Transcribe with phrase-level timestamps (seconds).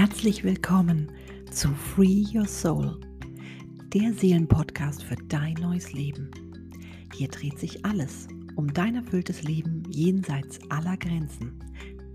[0.00, 1.10] Herzlich willkommen
[1.50, 3.00] zu Free Your Soul,
[3.92, 6.30] der Seelenpodcast für dein neues Leben.
[7.16, 11.58] Hier dreht sich alles um dein erfülltes Leben jenseits aller Grenzen,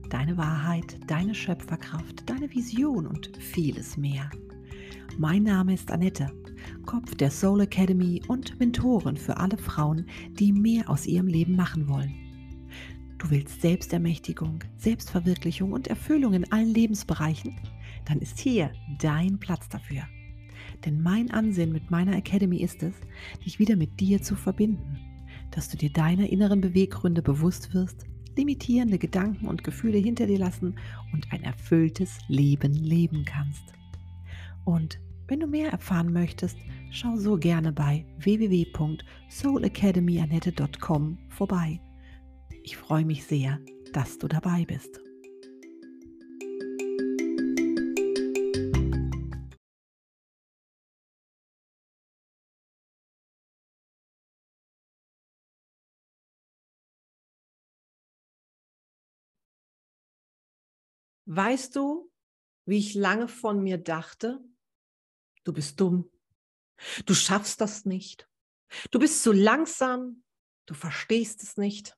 [0.09, 4.29] deine Wahrheit, deine Schöpferkraft, deine Vision und vieles mehr.
[5.18, 6.31] Mein Name ist Annette,
[6.86, 11.89] Kopf der Soul Academy und Mentorin für alle Frauen, die mehr aus ihrem Leben machen
[11.89, 12.13] wollen.
[13.18, 17.55] Du willst Selbstermächtigung, Selbstverwirklichung und Erfüllung in allen Lebensbereichen?
[18.05, 20.03] Dann ist hier dein Platz dafür.
[20.85, 22.94] Denn mein Ansinn mit meiner Academy ist es,
[23.45, 24.98] dich wieder mit dir zu verbinden,
[25.52, 30.75] dass du dir deiner inneren Beweggründe bewusst wirst, limitierende Gedanken und Gefühle hinter dir lassen
[31.13, 33.63] und ein erfülltes Leben leben kannst.
[34.66, 36.58] Und wenn du mehr erfahren möchtest,
[36.91, 41.80] schau so gerne bei www.soulacademyanette.com vorbei.
[42.63, 43.59] Ich freue mich sehr,
[43.94, 45.00] dass du dabei bist.
[61.25, 62.11] Weißt du,
[62.66, 64.43] wie ich lange von mir dachte?
[65.43, 66.09] Du bist dumm.
[67.05, 68.29] Du schaffst das nicht.
[68.91, 70.23] Du bist zu langsam.
[70.66, 71.97] Du verstehst es nicht.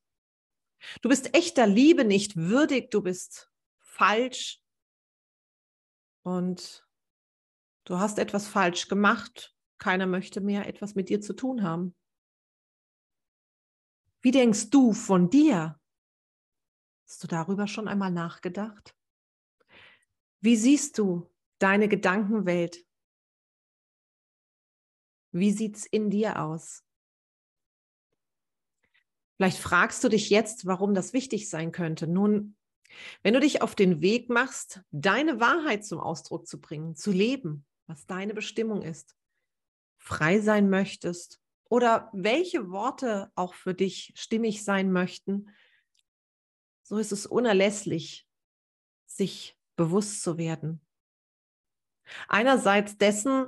[1.02, 4.62] Du bist echter Liebe nicht würdig, du bist falsch
[6.22, 6.86] und
[7.84, 9.54] du hast etwas falsch gemacht.
[9.78, 11.94] Keiner möchte mehr etwas mit dir zu tun haben.
[14.20, 15.80] Wie denkst du von dir?
[17.06, 18.95] Hast du darüber schon einmal nachgedacht?
[20.46, 22.86] Wie siehst du deine Gedankenwelt?
[25.32, 26.84] Wie sieht es in dir aus?
[29.34, 32.06] Vielleicht fragst du dich jetzt, warum das wichtig sein könnte.
[32.06, 32.56] Nun,
[33.24, 37.66] wenn du dich auf den Weg machst, deine Wahrheit zum Ausdruck zu bringen, zu leben,
[37.88, 39.16] was deine Bestimmung ist,
[39.98, 45.48] frei sein möchtest oder welche Worte auch für dich stimmig sein möchten,
[46.84, 48.28] so ist es unerlässlich,
[49.06, 50.80] sich bewusst zu werden.
[52.28, 53.46] Einerseits dessen,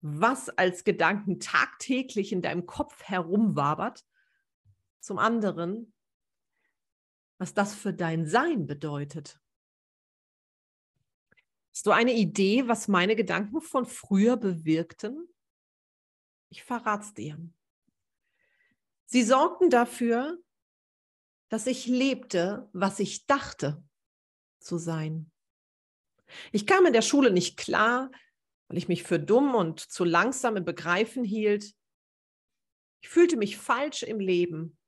[0.00, 4.04] was als Gedanken tagtäglich in deinem Kopf herumwabert
[5.00, 5.92] zum anderen,
[7.38, 9.40] was das für dein Sein bedeutet.
[11.72, 15.28] Hast du eine Idee, was meine Gedanken von früher bewirkten?
[16.50, 17.38] Ich verrat's dir.
[19.06, 20.38] Sie sorgten dafür,
[21.48, 23.82] dass ich lebte, was ich dachte
[24.62, 25.30] zu sein.
[26.50, 28.10] Ich kam in der Schule nicht klar,
[28.68, 31.74] weil ich mich für dumm und zu langsam im Begreifen hielt.
[33.02, 34.78] Ich fühlte mich falsch im Leben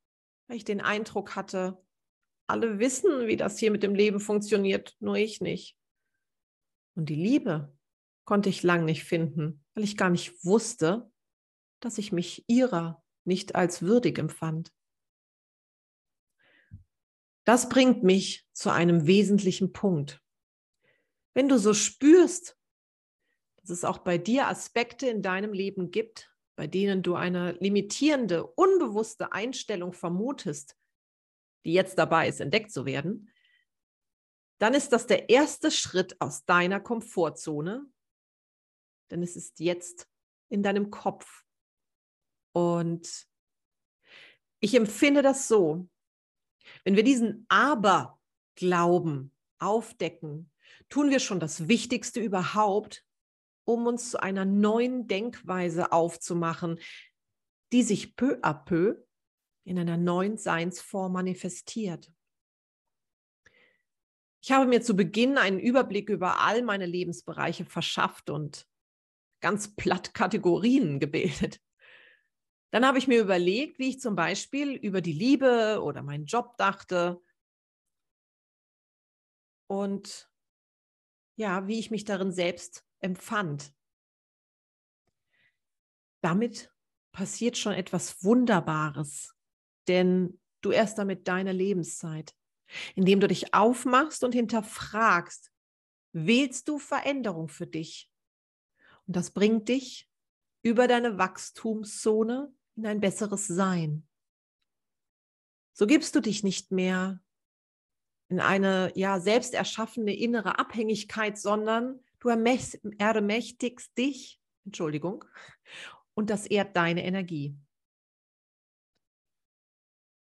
[0.47, 1.81] weil ich den Eindruck hatte,
[2.47, 5.75] alle wissen, wie das hier mit dem Leben funktioniert, nur ich nicht.
[6.95, 7.75] Und die Liebe
[8.25, 11.11] konnte ich lang nicht finden, weil ich gar nicht wusste,
[11.81, 14.71] dass ich mich ihrer nicht als würdig empfand.
[17.45, 20.21] Das bringt mich zu einem wesentlichen Punkt.
[21.35, 22.57] Wenn du so spürst,
[23.57, 28.45] dass es auch bei dir Aspekte in deinem Leben gibt, bei denen du eine limitierende,
[28.45, 30.75] unbewusste Einstellung vermutest,
[31.65, 33.31] die jetzt dabei ist, entdeckt zu werden,
[34.59, 37.85] dann ist das der erste Schritt aus deiner Komfortzone,
[39.11, 40.07] denn es ist jetzt
[40.49, 41.43] in deinem Kopf.
[42.53, 43.27] Und
[44.61, 45.89] ich empfinde das so,
[46.83, 50.51] wenn wir diesen Aber-Glauben aufdecken,
[50.89, 53.03] tun wir schon das Wichtigste überhaupt,
[53.65, 56.79] um uns zu einer neuen Denkweise aufzumachen,
[57.71, 59.03] die sich peu à peu
[59.65, 62.11] in einer neuen Seinsform manifestiert.
[64.41, 68.67] Ich habe mir zu Beginn einen Überblick über all meine Lebensbereiche verschafft und
[69.41, 71.59] ganz platt Kategorien gebildet.
[72.75, 76.57] Dann habe ich mir überlegt, wie ich zum Beispiel über die Liebe oder meinen Job
[76.57, 77.21] dachte
[79.67, 80.29] und
[81.37, 83.73] ja, wie ich mich darin selbst empfand.
[86.19, 86.69] Damit
[87.13, 89.37] passiert schon etwas Wunderbares,
[89.87, 92.35] denn du erst damit deine Lebenszeit,
[92.93, 95.49] indem du dich aufmachst und hinterfragst,
[96.11, 98.11] wählst du Veränderung für dich?
[99.07, 100.09] Und das bringt dich
[100.61, 104.07] über deine Wachstumszone in ein besseres Sein.
[105.73, 107.21] So gibst du dich nicht mehr
[108.29, 115.25] in eine ja selbst erschaffene innere Abhängigkeit, sondern Du ermächtigst dich, Entschuldigung,
[116.15, 117.55] und das ehrt deine Energie.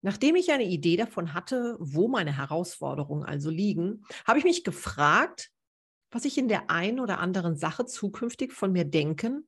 [0.01, 5.51] Nachdem ich eine Idee davon hatte, wo meine Herausforderungen also liegen, habe ich mich gefragt,
[6.09, 9.47] was ich in der einen oder anderen Sache zukünftig von mir denken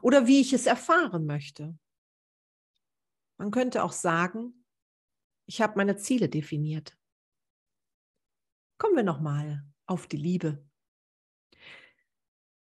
[0.00, 1.76] oder wie ich es erfahren möchte.
[3.38, 4.64] Man könnte auch sagen,
[5.46, 6.96] ich habe meine Ziele definiert.
[8.78, 10.66] Kommen wir nochmal auf die Liebe.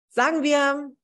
[0.09, 0.95] Sagen wir,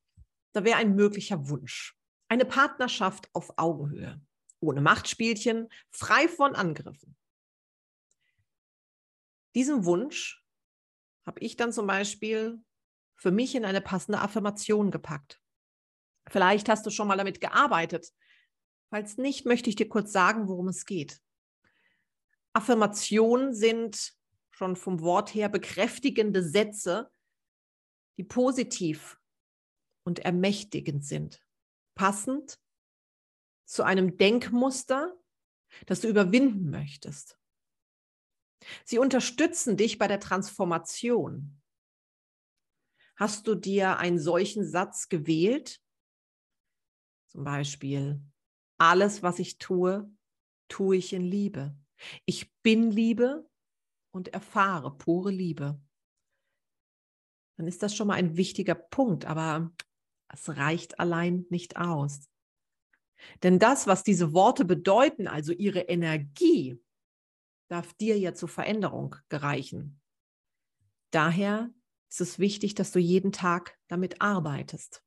[0.52, 1.98] da wäre ein möglicher Wunsch.
[2.28, 4.20] Eine Partnerschaft auf Augenhöhe,
[4.60, 7.16] ohne Machtspielchen, frei von Angriffen.
[9.54, 10.44] Diesen Wunsch
[11.24, 12.62] habe ich dann zum Beispiel
[13.16, 15.40] für mich in eine passende Affirmation gepackt.
[16.28, 18.12] Vielleicht hast du schon mal damit gearbeitet.
[18.90, 21.20] Falls nicht, möchte ich dir kurz sagen, worum es geht.
[22.52, 24.14] Affirmationen sind
[24.50, 27.10] schon vom Wort her bekräftigende Sätze,
[28.16, 29.20] die positiv
[30.04, 31.44] und ermächtigend sind,
[31.94, 32.58] passend
[33.66, 35.14] zu einem Denkmuster,
[35.84, 37.38] das du überwinden möchtest.
[38.84, 41.60] Sie unterstützen dich bei der Transformation.
[43.16, 45.82] Hast du dir einen solchen Satz gewählt?
[47.26, 48.22] Zum Beispiel,
[48.78, 50.10] alles, was ich tue,
[50.68, 51.76] tue ich in Liebe.
[52.24, 53.48] Ich bin Liebe
[54.10, 55.80] und erfahre pure Liebe.
[57.56, 59.72] Dann ist das schon mal ein wichtiger Punkt, aber
[60.28, 62.28] es reicht allein nicht aus.
[63.42, 66.78] Denn das, was diese Worte bedeuten, also ihre Energie,
[67.68, 70.00] darf dir ja zur Veränderung gereichen.
[71.10, 71.70] Daher
[72.10, 75.02] ist es wichtig, dass du jeden Tag damit arbeitest.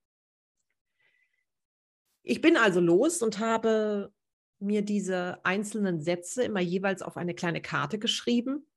[2.29, 4.13] Ich bin also los und habe
[4.59, 8.67] mir diese einzelnen Sätze immer jeweils auf eine kleine Karte geschrieben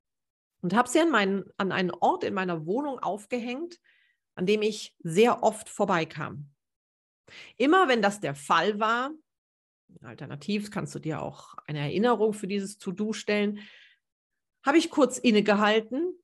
[0.62, 3.78] und habe sie an, meinen, an einen Ort in meiner Wohnung aufgehängt,
[4.37, 6.49] an dem ich sehr oft vorbeikam.
[7.58, 9.10] Immer wenn das der Fall war,
[10.00, 13.58] Alternativ kannst du dir auch eine Erinnerung für dieses To-Do stellen.
[14.64, 16.19] Habe ich kurz innegehalten,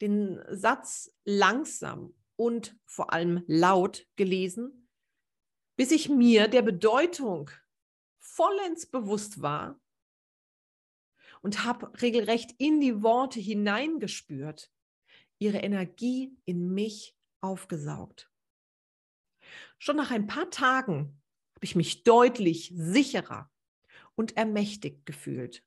[0.00, 4.87] den Satz langsam und vor allem laut gelesen,
[5.78, 7.52] bis ich mir der Bedeutung
[8.18, 9.80] vollends bewusst war
[11.40, 14.72] und habe regelrecht in die Worte hineingespürt,
[15.38, 18.28] ihre Energie in mich aufgesaugt.
[19.78, 21.22] Schon nach ein paar Tagen
[21.54, 23.48] habe ich mich deutlich sicherer
[24.16, 25.64] und ermächtigt gefühlt.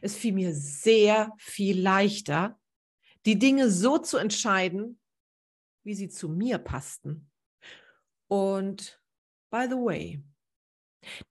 [0.00, 2.58] Es fiel mir sehr viel leichter,
[3.26, 4.98] die Dinge so zu entscheiden,
[5.84, 7.30] wie sie zu mir passten.
[8.26, 8.97] Und
[9.50, 10.22] by the way,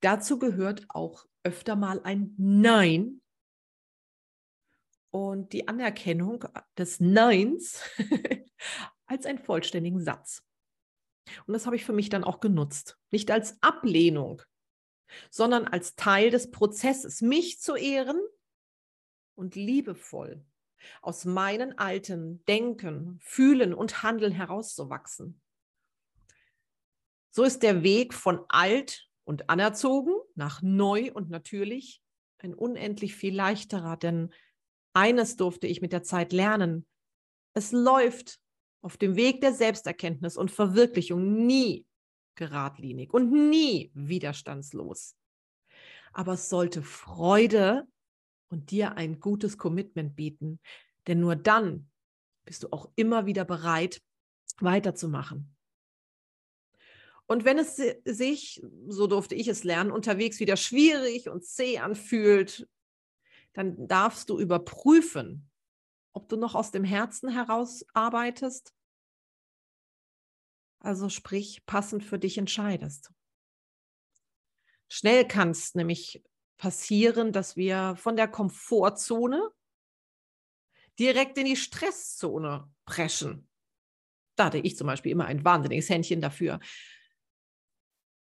[0.01, 3.21] dazu gehört auch öfter mal ein Nein
[5.11, 6.45] und die Anerkennung
[6.77, 7.81] des Neins
[9.05, 10.43] als einen vollständigen Satz.
[11.45, 12.97] Und das habe ich für mich dann auch genutzt.
[13.11, 14.41] Nicht als Ablehnung,
[15.29, 18.19] sondern als Teil des Prozesses, mich zu ehren
[19.35, 20.45] und liebevoll
[21.01, 25.41] aus meinen alten Denken, Fühlen und Handeln herauszuwachsen.
[27.31, 32.01] So ist der Weg von alt und anerzogen nach neu und natürlich
[32.39, 34.33] ein unendlich viel leichterer, denn
[34.93, 36.87] eines durfte ich mit der Zeit lernen.
[37.53, 38.39] Es läuft
[38.81, 41.85] auf dem Weg der Selbsterkenntnis und Verwirklichung nie
[42.35, 45.15] geradlinig und nie widerstandslos.
[46.13, 47.87] Aber es sollte Freude
[48.49, 50.59] und dir ein gutes Commitment bieten,
[51.07, 51.89] denn nur dann
[52.45, 54.01] bist du auch immer wieder bereit,
[54.59, 55.56] weiterzumachen.
[57.27, 62.67] Und wenn es sich, so durfte ich es lernen, unterwegs wieder schwierig und zäh anfühlt,
[63.53, 65.49] dann darfst du überprüfen,
[66.13, 68.73] ob du noch aus dem Herzen heraus arbeitest,
[70.79, 73.11] also sprich passend für dich entscheidest.
[74.87, 76.23] Schnell kann es nämlich
[76.57, 79.51] passieren, dass wir von der Komfortzone
[80.97, 83.49] direkt in die Stresszone preschen.
[84.35, 86.59] Da hatte ich zum Beispiel immer ein wahnsinniges Händchen dafür.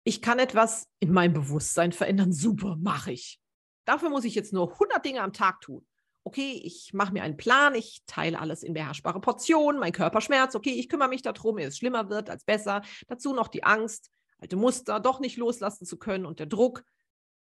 [0.07, 2.31] Ich kann etwas in meinem Bewusstsein verändern.
[2.31, 3.41] Super, mache ich.
[3.83, 5.85] Dafür muss ich jetzt nur 100 Dinge am Tag tun
[6.27, 10.57] okay, ich mache mir einen Plan, ich teile alles in beherrschbare Portionen, mein Körper schmerzt,
[10.57, 12.81] okay, ich kümmere mich darum, es schlimmer wird als besser.
[13.07, 16.83] Dazu noch die Angst, alte Muster doch nicht loslassen zu können und der Druck,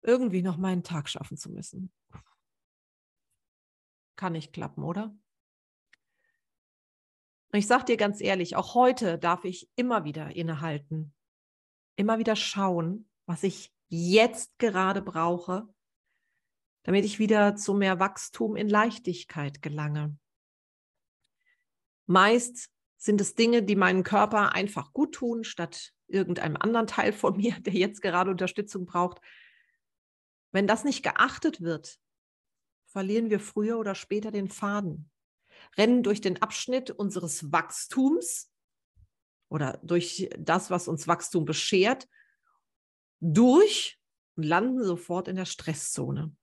[0.03, 1.91] irgendwie noch meinen Tag schaffen zu müssen.
[4.15, 5.15] Kann nicht klappen, oder?
[7.51, 11.15] Und ich sage dir ganz ehrlich, auch heute darf ich immer wieder innehalten,
[11.97, 15.67] immer wieder schauen, was ich jetzt gerade brauche,
[16.83, 20.17] damit ich wieder zu mehr Wachstum in Leichtigkeit gelange.
[22.05, 27.35] Meist sind es Dinge, die meinen Körper einfach gut tun, statt irgendeinem anderen Teil von
[27.35, 29.19] mir, der jetzt gerade Unterstützung braucht.
[30.51, 31.99] Wenn das nicht geachtet wird,
[32.85, 35.11] verlieren wir früher oder später den Faden.
[35.77, 38.51] rennen durch den Abschnitt unseres Wachstums
[39.49, 42.07] oder durch das, was uns Wachstum beschert,
[43.19, 43.99] durch
[44.35, 46.35] und landen sofort in der Stresszone.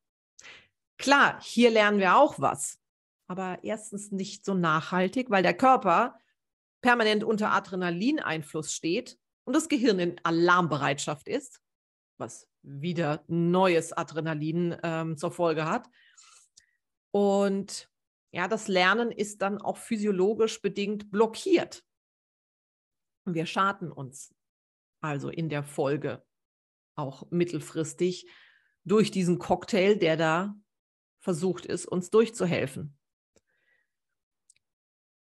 [0.98, 2.78] Klar, hier lernen wir auch was,
[3.26, 6.18] aber erstens nicht so nachhaltig, weil der Körper
[6.82, 11.60] permanent unter Adrenalineinfluss steht und das Gehirn in Alarmbereitschaft ist,
[12.18, 15.88] was wieder neues Adrenalin ähm, zur Folge hat.
[17.10, 17.88] Und
[18.32, 21.84] ja, das Lernen ist dann auch physiologisch bedingt blockiert.
[23.24, 24.34] Wir schaden uns
[25.00, 26.24] also in der Folge
[26.94, 28.26] auch mittelfristig
[28.84, 30.54] durch diesen Cocktail, der da
[31.20, 32.96] versucht ist, uns durchzuhelfen.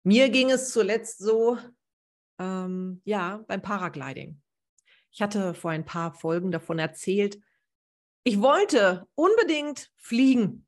[0.02, 1.58] Mir ging es zuletzt so,
[2.38, 4.40] ähm, ja, beim Paragliding.
[5.10, 7.40] Ich hatte vor ein paar Folgen davon erzählt,
[8.26, 10.66] ich wollte unbedingt fliegen.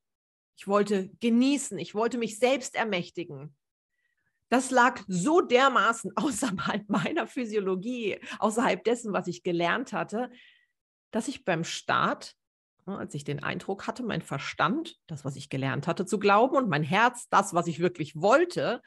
[0.57, 1.78] Ich wollte genießen.
[1.78, 3.57] Ich wollte mich selbst ermächtigen.
[4.48, 10.30] Das lag so dermaßen außerhalb meiner Physiologie, außerhalb dessen, was ich gelernt hatte,
[11.10, 12.34] dass ich beim Start,
[12.86, 16.56] ne, als ich den Eindruck hatte, mein Verstand, das, was ich gelernt hatte zu glauben,
[16.56, 18.82] und mein Herz, das, was ich wirklich wollte,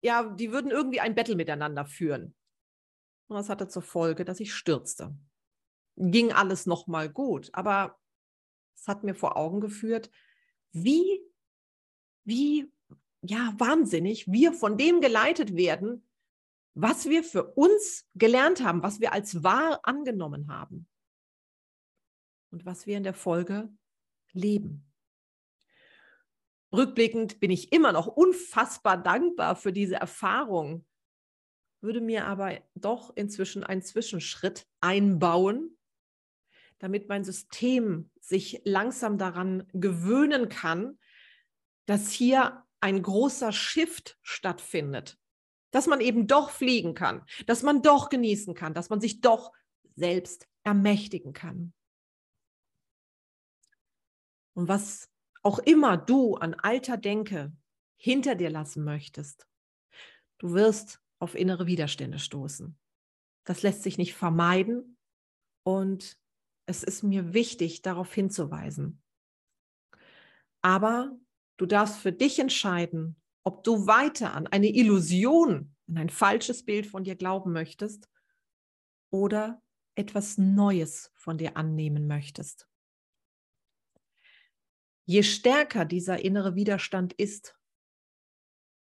[0.00, 2.34] ja, die würden irgendwie ein Battle miteinander führen.
[3.26, 5.16] Und das hatte zur Folge, dass ich stürzte.
[5.96, 7.98] Ging alles nochmal gut, aber
[8.76, 10.10] es hat mir vor Augen geführt,
[10.70, 11.20] wie,
[12.24, 12.72] wie,
[13.22, 16.08] ja, wahnsinnig wir von dem geleitet werden,
[16.74, 20.86] was wir für uns gelernt haben, was wir als wahr angenommen haben
[22.50, 23.68] und was wir in der Folge
[24.32, 24.84] leben.
[26.72, 30.86] Rückblickend bin ich immer noch unfassbar dankbar für diese Erfahrung,
[31.80, 35.76] würde mir aber doch inzwischen einen Zwischenschritt einbauen,
[36.78, 40.98] damit mein System sich langsam daran gewöhnen kann,
[41.86, 45.18] dass hier ein großer Shift stattfindet,
[45.70, 49.52] dass man eben doch fliegen kann, dass man doch genießen kann, dass man sich doch
[49.96, 51.72] selbst ermächtigen kann.
[54.54, 55.08] Und was
[55.42, 57.52] auch immer du an alter Denke
[57.96, 59.46] hinter dir lassen möchtest,
[60.38, 62.78] du wirst auf innere Widerstände stoßen.
[63.44, 64.98] Das lässt sich nicht vermeiden
[65.64, 66.18] und
[66.66, 69.02] es ist mir wichtig, darauf hinzuweisen.
[70.60, 71.18] Aber
[71.58, 76.86] du darfst für dich entscheiden, ob du weiter an eine Illusion, an ein falsches Bild
[76.86, 78.08] von dir glauben möchtest
[79.10, 79.62] oder
[79.94, 82.68] etwas Neues von dir annehmen möchtest.
[85.06, 87.58] Je stärker dieser innere Widerstand ist,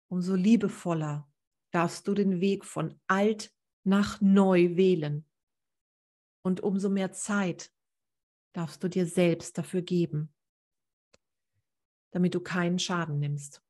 [0.08, 1.28] umso liebevoller
[1.72, 3.52] darfst du den Weg von alt
[3.84, 5.26] nach neu wählen.
[6.44, 7.72] Und umso mehr Zeit
[8.52, 10.32] darfst du dir selbst dafür geben,
[12.12, 13.62] damit du keinen Schaden nimmst.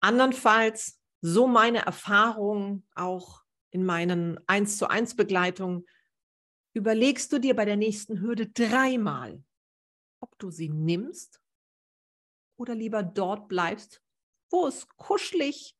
[0.00, 5.86] Andernfalls, so meine Erfahrung auch in meinen 1 zu 1 Begleitungen,
[6.72, 9.42] überlegst du dir bei der nächsten Hürde dreimal,
[10.20, 11.40] ob du sie nimmst
[12.56, 14.02] oder lieber dort bleibst,
[14.50, 15.76] wo es kuschelig,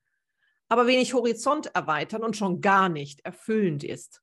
[0.68, 4.22] aber wenig Horizont erweitern und schon gar nicht erfüllend ist,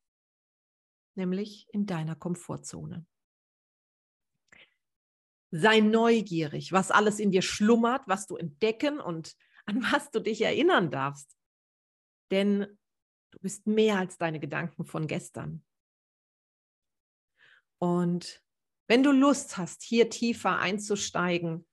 [1.15, 3.05] nämlich in deiner Komfortzone.
[5.55, 10.41] Sei neugierig, was alles in dir schlummert, was du entdecken und an was du dich
[10.41, 11.37] erinnern darfst.
[12.31, 12.61] Denn
[13.31, 15.63] du bist mehr als deine Gedanken von gestern.
[17.77, 18.41] Und
[18.87, 21.67] wenn du Lust hast, hier tiefer einzusteigen,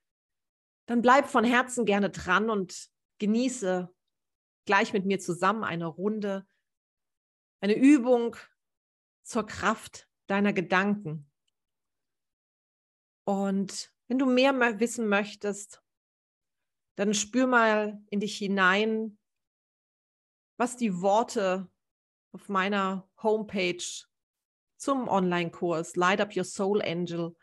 [0.87, 3.95] dann bleib von Herzen gerne dran und genieße
[4.67, 6.47] gleich mit mir zusammen eine Runde,
[7.63, 8.37] eine Übung
[9.23, 11.30] zur Kraft deiner Gedanken.
[13.31, 15.81] Und wenn du mehr wissen möchtest,
[16.97, 19.19] dann spür mal in dich hinein,
[20.57, 21.71] was die Worte
[22.33, 23.85] auf meiner Homepage
[24.79, 27.37] zum Online-Kurs Light Up Your Soul Angel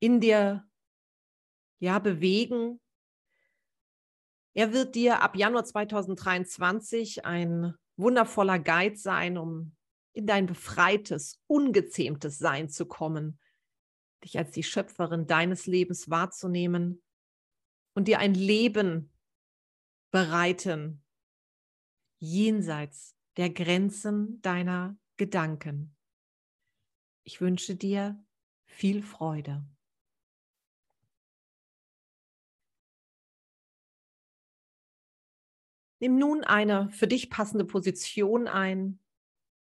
[0.00, 0.66] in dir
[1.78, 2.80] ja bewegen.
[4.54, 9.76] Er wird dir ab Januar 2023 ein wundervoller Guide sein, um
[10.14, 13.38] in dein befreites, ungezähmtes Sein zu kommen,
[14.24, 17.02] dich als die Schöpferin deines Lebens wahrzunehmen
[17.94, 19.12] und dir ein Leben
[20.10, 21.02] bereiten,
[22.18, 25.96] jenseits der Grenzen deiner Gedanken.
[27.24, 28.24] Ich wünsche dir
[28.64, 29.64] viel Freude.
[36.00, 38.98] Nimm nun eine für dich passende Position ein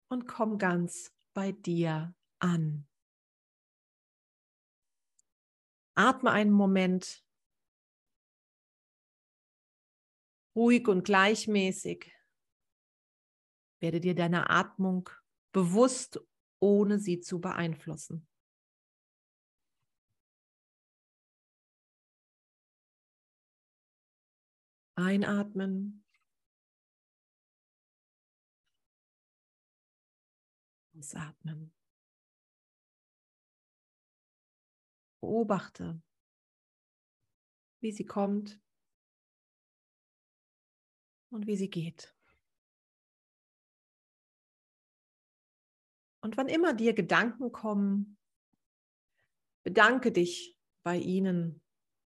[0.08, 2.88] und komm ganz bei dir an.
[5.96, 7.24] Atme einen Moment
[10.56, 12.12] ruhig und gleichmäßig.
[13.80, 15.10] Werde dir deiner Atmung
[15.52, 16.20] bewusst,
[16.60, 18.28] ohne sie zu beeinflussen.
[24.96, 26.06] Einatmen.
[30.96, 31.73] Ausatmen.
[35.24, 36.02] Beobachte,
[37.80, 38.62] wie sie kommt
[41.30, 42.14] und wie sie geht.
[46.20, 48.18] Und wann immer dir Gedanken kommen,
[49.64, 51.62] bedanke dich bei ihnen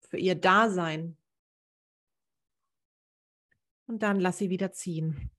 [0.00, 1.18] für ihr Dasein.
[3.86, 5.30] Und dann lass sie wieder ziehen.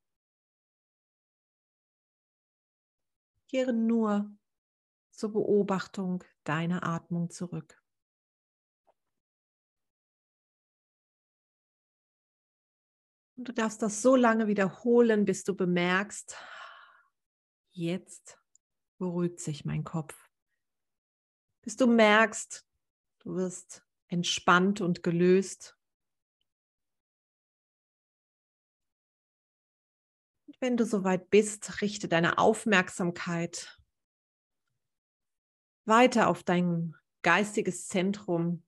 [3.47, 4.31] Kehre nur
[5.09, 7.81] zur Beobachtung deiner Atmung zurück.
[13.37, 16.37] Und du darfst das so lange wiederholen, bis du bemerkst,
[17.71, 18.39] jetzt
[18.97, 20.15] beruhigt sich mein Kopf.
[21.61, 22.65] Bis du merkst,
[23.19, 25.77] du wirst entspannt und gelöst.
[30.47, 33.77] Und wenn du soweit bist, richte deine Aufmerksamkeit
[35.85, 38.63] weiter auf dein geistiges Zentrum.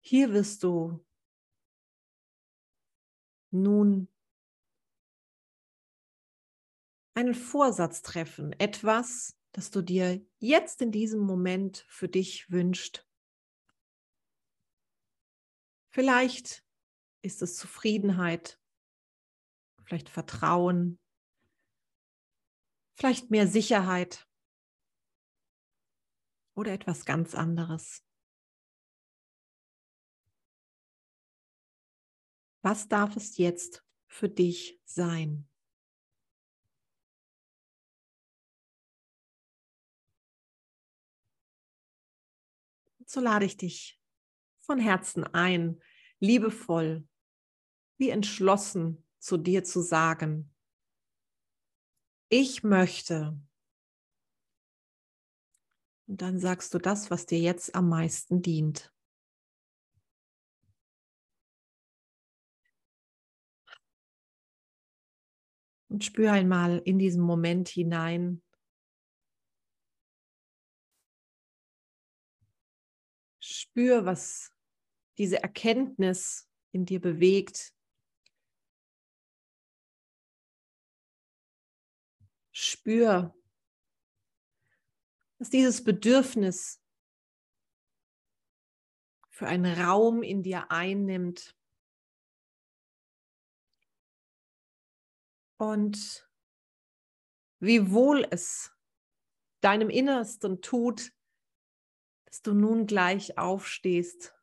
[0.00, 1.04] Hier wirst du
[3.50, 4.08] nun
[7.14, 13.06] einen Vorsatz treffen, etwas, das du dir jetzt in diesem Moment für dich wünscht.
[15.90, 16.64] Vielleicht
[17.22, 18.60] ist es Zufriedenheit,
[19.82, 21.00] vielleicht Vertrauen,
[22.98, 24.28] vielleicht mehr Sicherheit
[26.56, 28.04] oder etwas ganz anderes.
[32.62, 35.48] Was darf es jetzt für dich sein?
[43.06, 44.02] So lade ich dich
[44.60, 45.80] von Herzen ein,
[46.18, 47.08] liebevoll,
[47.96, 50.52] wie entschlossen zu dir zu sagen,
[52.28, 53.38] ich möchte.
[56.06, 58.92] Und dann sagst du das, was dir jetzt am meisten dient.
[65.88, 68.42] Und spür einmal in diesen Moment hinein.
[73.40, 74.52] Spür, was
[75.16, 77.74] diese Erkenntnis in dir bewegt.
[82.60, 83.36] Spür,
[85.38, 86.82] dass dieses Bedürfnis
[89.30, 91.56] für einen Raum in dir einnimmt.
[95.56, 96.28] Und
[97.60, 98.76] wie wohl es
[99.60, 101.12] deinem Innersten tut,
[102.24, 104.34] dass du nun gleich aufstehst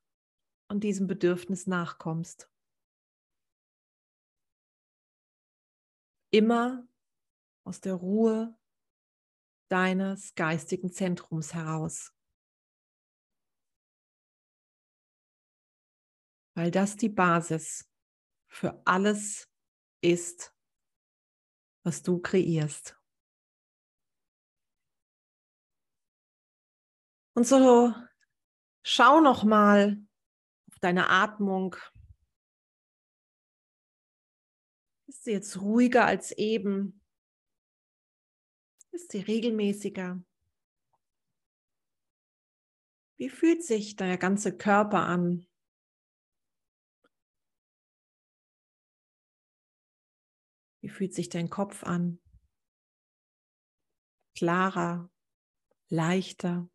[0.70, 2.50] und diesem Bedürfnis nachkommst.
[6.32, 6.88] Immer
[7.66, 8.58] aus der Ruhe
[9.70, 12.14] deines geistigen Zentrums heraus.
[16.56, 17.90] Weil das die Basis
[18.48, 19.52] für alles
[20.02, 20.56] ist,
[21.84, 22.98] was du kreierst.
[27.34, 27.94] Und so
[28.84, 29.98] schau noch mal
[30.70, 31.76] auf deine Atmung.
[35.08, 37.05] Ist sie jetzt ruhiger als eben?
[38.96, 40.24] Ist sie regelmäßiger?
[43.18, 45.46] Wie fühlt sich dein ganzer Körper an?
[50.80, 52.22] Wie fühlt sich dein Kopf an?
[54.34, 55.12] Klarer,
[55.90, 56.70] leichter.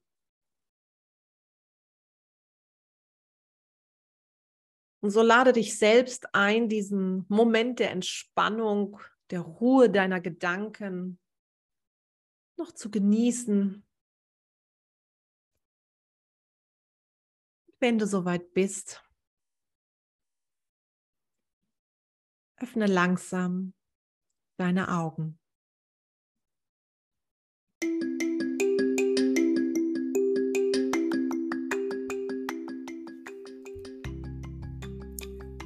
[5.00, 11.18] Und so lade dich selbst ein, diesen Moment der Entspannung, der Ruhe deiner Gedanken
[12.60, 13.82] noch zu genießen.
[17.80, 19.02] Wenn du soweit bist,
[22.58, 23.72] öffne langsam
[24.58, 25.38] deine Augen.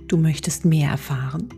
[0.06, 1.48] Du möchtest mehr erfahren?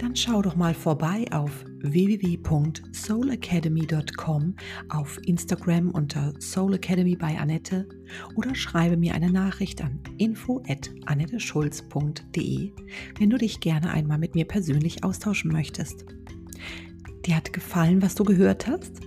[0.00, 4.54] Dann schau doch mal vorbei auf www.soulacademy.com,
[4.88, 7.86] auf Instagram unter Soul Academy bei Annette
[8.34, 12.72] oder schreibe mir eine Nachricht an info@annetteschulz.de,
[13.18, 16.04] wenn du dich gerne einmal mit mir persönlich austauschen möchtest.
[17.26, 19.00] Dir hat gefallen, was du gehört hast?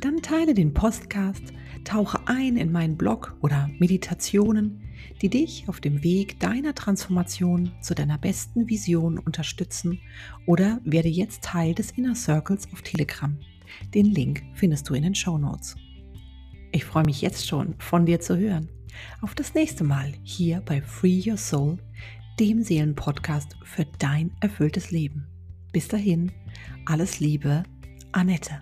[0.00, 1.52] Dann teile den Podcast,
[1.84, 4.80] tauche ein in meinen Blog oder Meditationen,
[5.22, 10.00] die dich auf dem Weg deiner Transformation zu deiner besten Vision unterstützen
[10.46, 13.36] oder werde jetzt Teil des Inner Circles auf Telegram.
[13.94, 15.76] Den Link findest du in den Show Notes.
[16.72, 18.68] Ich freue mich jetzt schon, von dir zu hören.
[19.20, 21.78] Auf das nächste Mal hier bei Free Your Soul,
[22.38, 25.26] dem Seelenpodcast für dein erfülltes Leben.
[25.72, 26.32] Bis dahin,
[26.84, 27.62] alles Liebe,
[28.12, 28.60] Annette.